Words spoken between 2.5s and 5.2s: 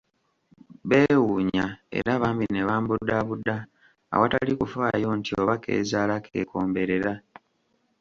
ne bambudaabuda awatali kufaayo